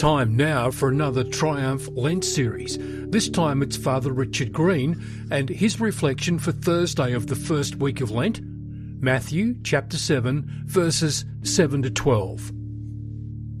Time 0.00 0.34
now 0.34 0.70
for 0.70 0.88
another 0.88 1.22
Triumph 1.22 1.86
Lent 1.92 2.24
series. 2.24 2.78
This 3.10 3.28
time 3.28 3.60
it's 3.60 3.76
Father 3.76 4.10
Richard 4.14 4.50
Green 4.50 5.28
and 5.30 5.50
his 5.50 5.78
reflection 5.78 6.38
for 6.38 6.52
Thursday 6.52 7.12
of 7.12 7.26
the 7.26 7.36
first 7.36 7.76
week 7.76 8.00
of 8.00 8.10
Lent, 8.10 8.40
Matthew 8.42 9.56
chapter 9.62 9.98
7, 9.98 10.62
verses 10.64 11.26
7 11.42 11.82
to 11.82 11.90
12. 11.90 12.50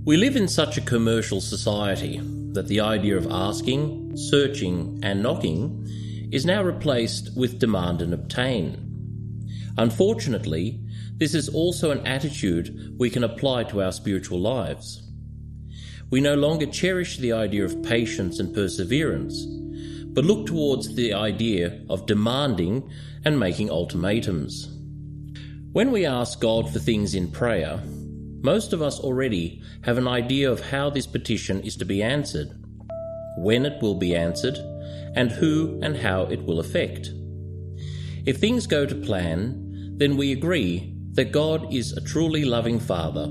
We 0.06 0.16
live 0.16 0.34
in 0.34 0.48
such 0.48 0.78
a 0.78 0.80
commercial 0.80 1.42
society 1.42 2.22
that 2.54 2.68
the 2.68 2.80
idea 2.80 3.18
of 3.18 3.30
asking, 3.30 4.16
searching, 4.16 4.98
and 5.02 5.22
knocking 5.22 5.86
is 6.32 6.46
now 6.46 6.62
replaced 6.62 7.36
with 7.36 7.58
demand 7.58 8.00
and 8.00 8.14
obtain. 8.14 9.44
Unfortunately, 9.76 10.80
this 11.16 11.34
is 11.34 11.50
also 11.50 11.90
an 11.90 12.06
attitude 12.06 12.94
we 12.98 13.10
can 13.10 13.24
apply 13.24 13.64
to 13.64 13.82
our 13.82 13.92
spiritual 13.92 14.40
lives. 14.40 15.06
We 16.10 16.20
no 16.20 16.34
longer 16.34 16.66
cherish 16.66 17.18
the 17.18 17.32
idea 17.32 17.64
of 17.64 17.84
patience 17.84 18.40
and 18.40 18.52
perseverance, 18.52 19.46
but 20.08 20.24
look 20.24 20.44
towards 20.44 20.96
the 20.96 21.14
idea 21.14 21.80
of 21.88 22.06
demanding 22.06 22.90
and 23.24 23.38
making 23.38 23.70
ultimatums. 23.70 24.68
When 25.72 25.92
we 25.92 26.04
ask 26.04 26.40
God 26.40 26.68
for 26.72 26.80
things 26.80 27.14
in 27.14 27.30
prayer, 27.30 27.80
most 28.42 28.72
of 28.72 28.82
us 28.82 28.98
already 28.98 29.62
have 29.82 29.98
an 29.98 30.08
idea 30.08 30.50
of 30.50 30.68
how 30.68 30.90
this 30.90 31.06
petition 31.06 31.60
is 31.60 31.76
to 31.76 31.84
be 31.84 32.02
answered, 32.02 32.50
when 33.38 33.64
it 33.64 33.80
will 33.80 33.94
be 33.94 34.16
answered, 34.16 34.58
and 35.14 35.30
who 35.30 35.78
and 35.80 35.96
how 35.96 36.22
it 36.22 36.42
will 36.42 36.58
affect. 36.58 37.10
If 38.26 38.38
things 38.38 38.66
go 38.66 38.84
to 38.84 38.94
plan, 38.96 39.94
then 39.96 40.16
we 40.16 40.32
agree 40.32 40.92
that 41.12 41.30
God 41.30 41.72
is 41.72 41.92
a 41.92 42.00
truly 42.00 42.44
loving 42.44 42.80
Father 42.80 43.28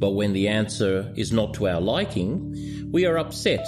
but 0.00 0.12
when 0.12 0.32
the 0.32 0.48
answer 0.48 1.12
is 1.14 1.30
not 1.30 1.52
to 1.54 1.68
our 1.68 1.80
liking, 1.80 2.90
we 2.90 3.04
are 3.04 3.18
upset 3.18 3.66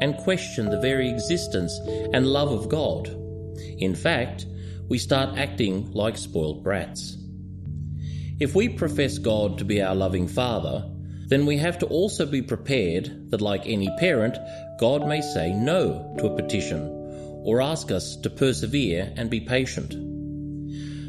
and 0.00 0.16
question 0.18 0.70
the 0.70 0.80
very 0.80 1.10
existence 1.10 1.76
and 2.12 2.26
love 2.26 2.52
of 2.52 2.68
God. 2.68 3.08
In 3.78 3.94
fact, 3.94 4.46
we 4.88 4.98
start 4.98 5.36
acting 5.36 5.92
like 5.92 6.16
spoiled 6.16 6.62
brats. 6.62 7.16
If 8.38 8.54
we 8.54 8.68
profess 8.68 9.18
God 9.18 9.58
to 9.58 9.64
be 9.64 9.82
our 9.82 9.94
loving 9.94 10.28
Father, 10.28 10.88
then 11.26 11.46
we 11.46 11.56
have 11.58 11.78
to 11.78 11.86
also 11.86 12.26
be 12.26 12.42
prepared 12.42 13.30
that, 13.30 13.40
like 13.40 13.66
any 13.66 13.88
parent, 13.98 14.36
God 14.78 15.06
may 15.06 15.20
say 15.20 15.52
no 15.52 16.14
to 16.18 16.26
a 16.26 16.36
petition 16.36 16.88
or 17.44 17.60
ask 17.60 17.90
us 17.90 18.16
to 18.16 18.30
persevere 18.30 19.12
and 19.16 19.30
be 19.30 19.40
patient. 19.40 19.90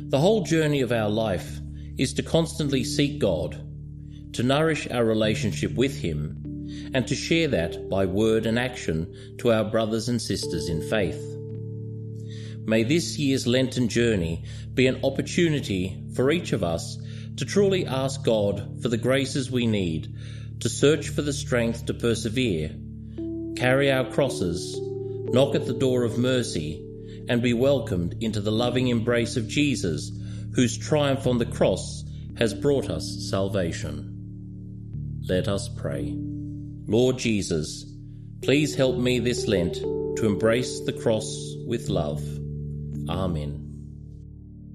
The 0.09 0.19
whole 0.19 0.44
journey 0.44 0.81
of 0.81 0.92
our 0.92 1.09
life 1.09 1.59
is 1.97 2.14
to 2.14 2.23
constantly 2.23 2.84
seek 2.84 3.19
God 3.19 3.64
to 4.34 4.44
nourish 4.44 4.88
our 4.89 5.06
relationship 5.06 5.73
with 5.73 5.95
Him, 5.95 6.92
and 6.94 7.08
to 7.08 7.16
share 7.16 7.48
that 7.50 7.89
by 7.89 8.06
word 8.06 8.45
and 8.45 8.59
action 8.59 9.36
to 9.40 9.52
our 9.52 9.64
brothers 9.64 10.09
and 10.09 10.22
sisters 10.22 10.70
in 10.70 10.81
faith. 10.90 11.22
May 12.66 12.84
this 12.84 13.17
year's 13.20 13.45
Lenten 13.45 13.90
journey 13.90 14.45
be 14.73 14.88
an 14.88 15.02
opportunity 15.03 16.02
for 16.16 16.31
each 16.31 16.53
of 16.53 16.64
us 16.64 16.98
to 17.38 17.45
truly 17.45 17.86
ask 17.86 18.23
God 18.23 18.81
for 18.81 18.90
the 18.90 18.98
graces 18.98 19.52
we 19.52 19.67
need 19.67 20.16
to 20.59 20.70
search 20.70 21.09
for 21.09 21.22
the 21.22 21.34
strength 21.34 21.88
to 21.88 21.94
persevere, 21.94 22.72
carry 23.58 23.92
our 23.92 24.09
crosses, 24.12 24.80
knock 24.80 25.56
at 25.56 25.66
the 25.66 25.73
door 25.73 26.03
of 26.03 26.18
mercy, 26.18 26.81
and 27.28 27.42
be 27.42 27.53
welcomed 27.53 28.16
into 28.22 28.40
the 28.40 28.52
loving 28.52 28.88
embrace 28.88 29.36
of 29.36 29.47
Jesus, 29.47 30.12
whose 30.56 30.78
triumph 30.78 31.28
on 31.28 31.38
the 31.38 31.45
cross 31.45 32.06
has 32.38 32.53
brought 32.53 32.90
us 32.90 33.30
salvation. 33.30 34.12
Let 35.25 35.47
us 35.47 35.69
pray. 35.69 36.13
Lord 36.85 37.17
Jesus, 37.17 37.85
please 38.41 38.75
help 38.75 38.97
me 38.97 39.19
this 39.19 39.47
Lent 39.47 39.75
to 39.75 40.25
embrace 40.25 40.81
the 40.81 40.91
cross 40.91 41.55
with 41.66 41.88
love. 41.88 42.21
Amen. 43.09 43.62